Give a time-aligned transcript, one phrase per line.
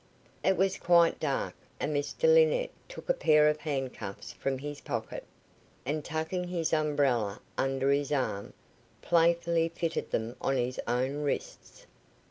[0.43, 5.23] It was quite dark, and Mr Linnett took a pair of handcuffs from his pocket,
[5.85, 8.53] and tucking his umbrella under his arm,
[9.03, 11.85] playfully fitted them on his own wrists.